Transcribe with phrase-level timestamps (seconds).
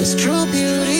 [0.00, 0.99] Cause true beauty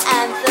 [0.00, 0.41] dance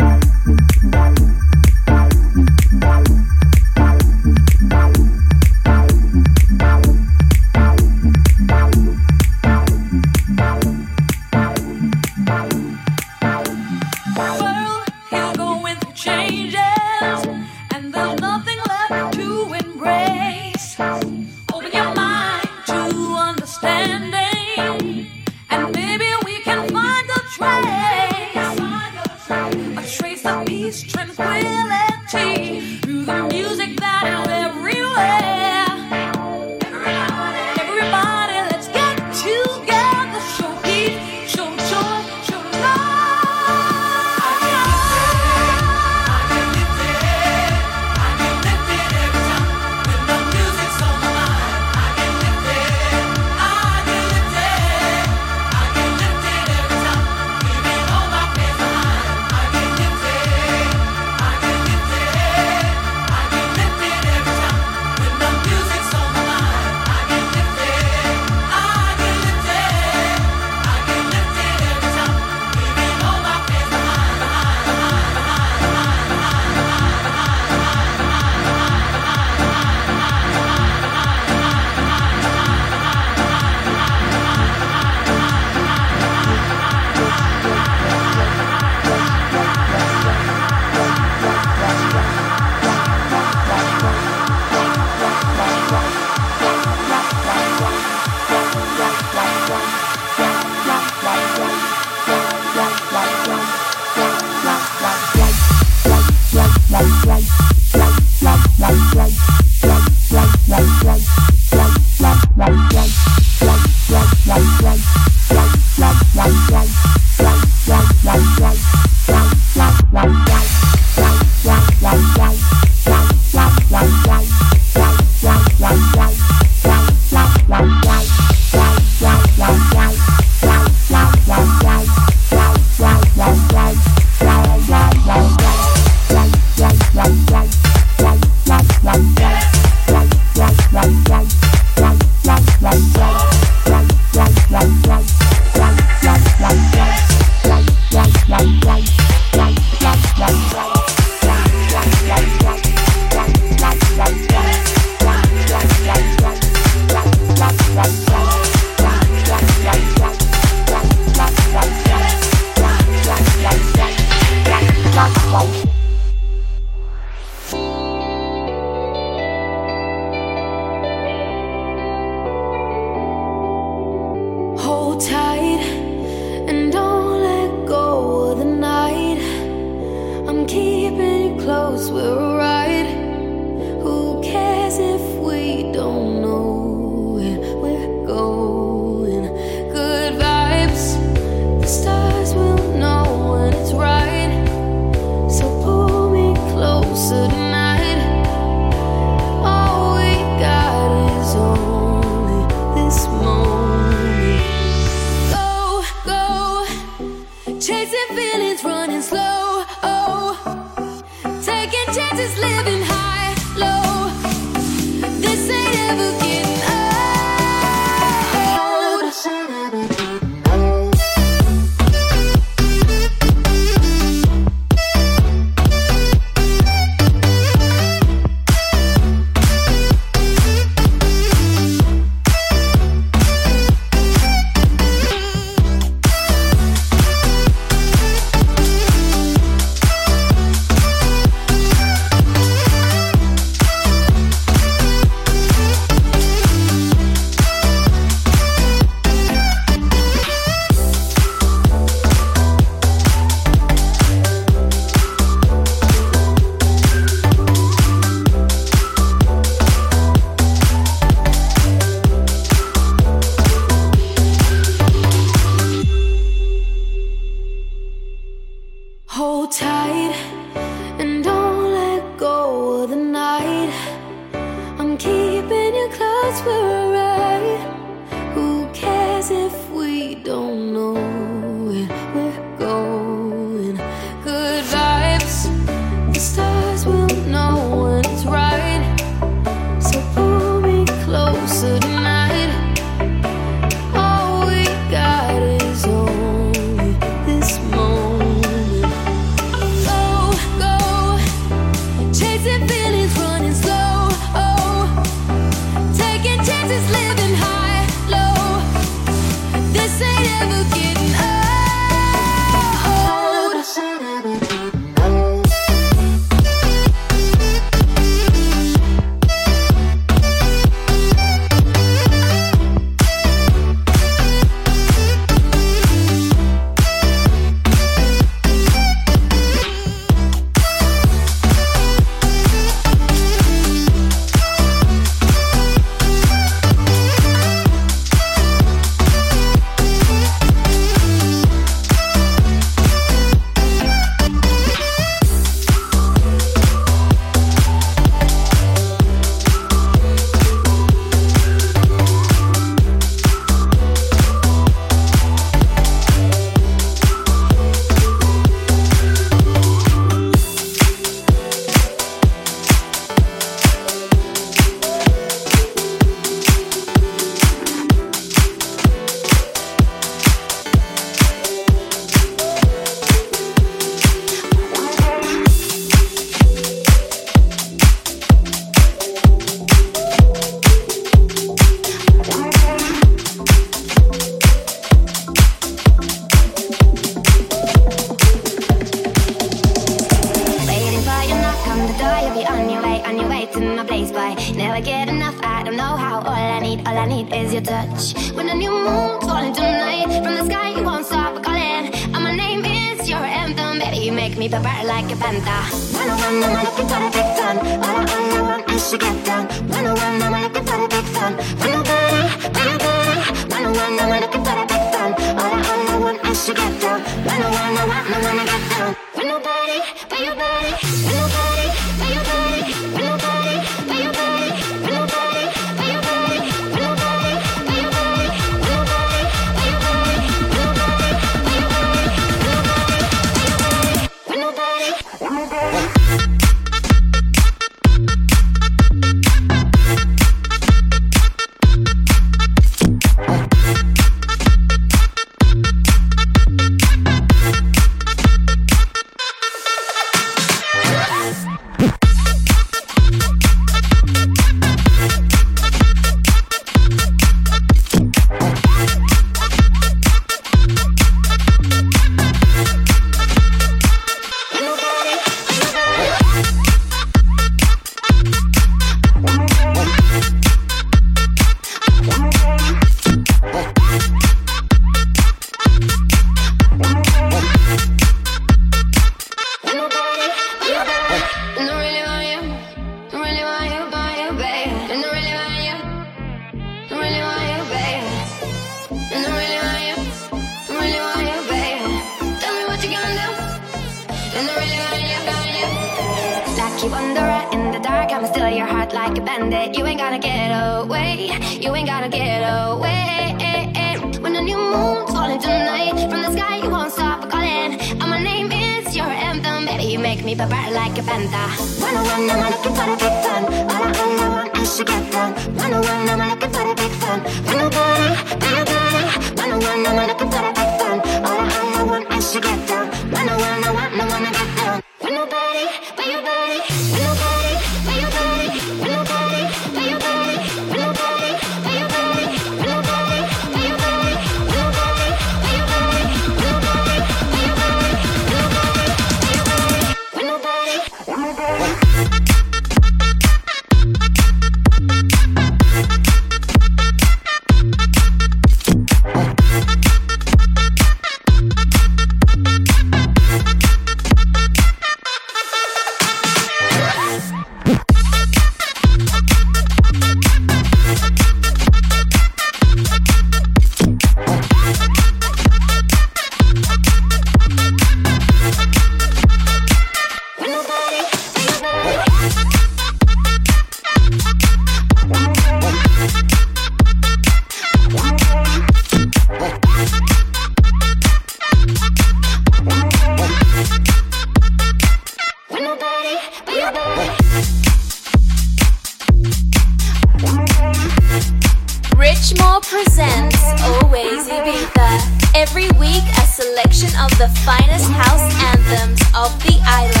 [596.81, 600.00] selection of the finest house anthems of the island.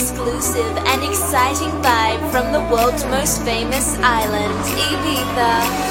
[0.00, 4.54] Exclusive and exciting vibe from the world's most famous island,
[4.88, 5.89] Ibiza.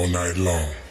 [0.00, 0.89] all night long.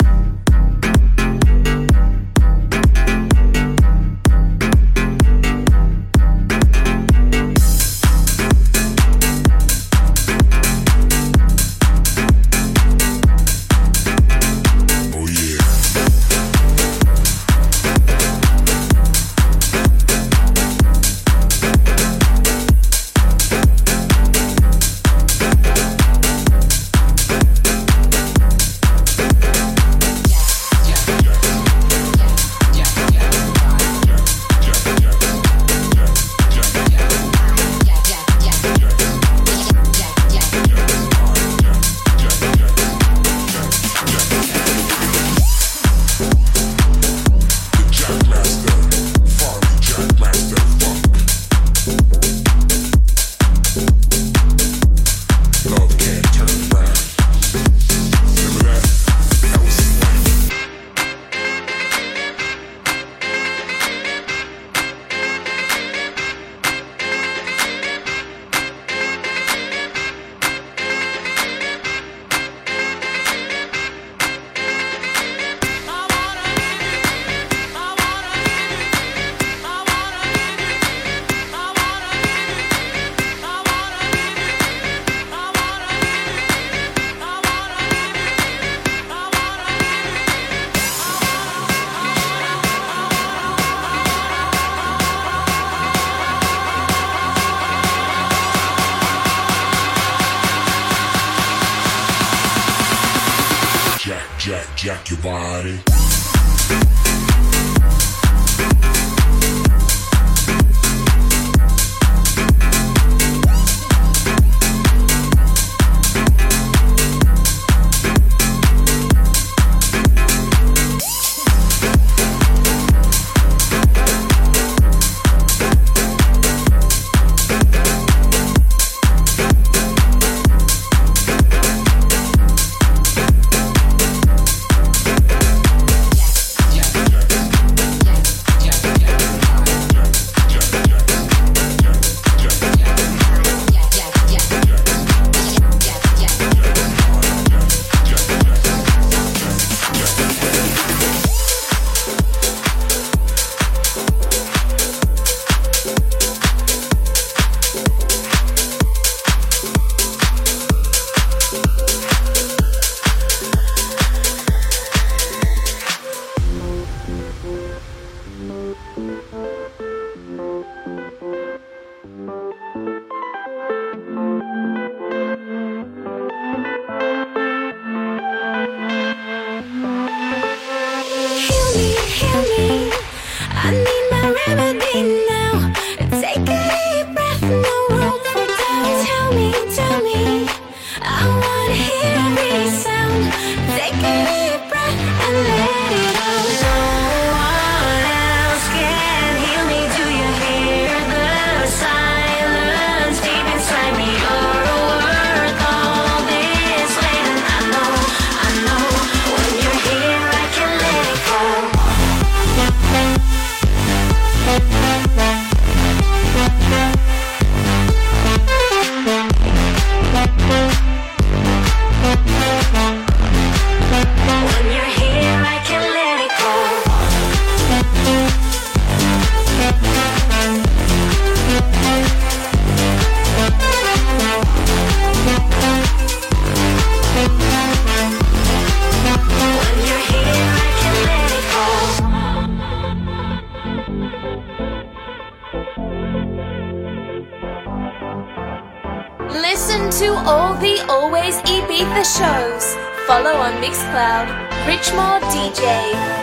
[253.69, 254.27] Mixcloud,
[254.65, 256.18] Richmore DJ.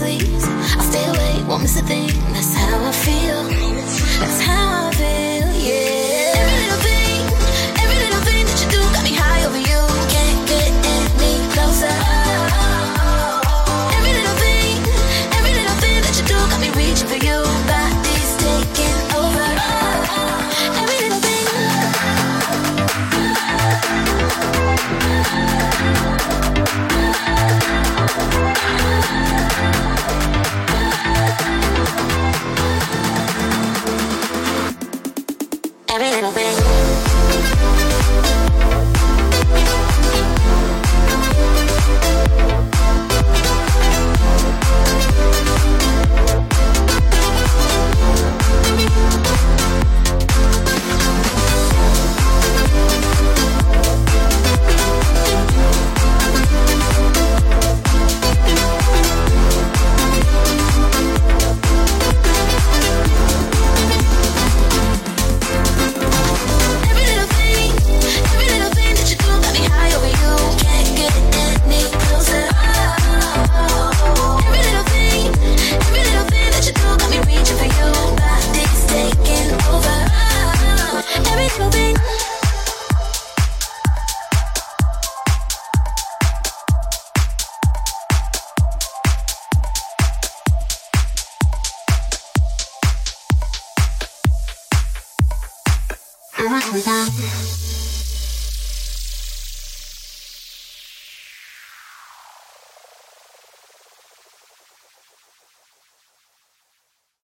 [0.00, 0.44] sleeves.
[0.48, 2.08] I stay awake, won't miss a thing.
[2.32, 3.42] That's how I feel.
[4.20, 4.89] That's how I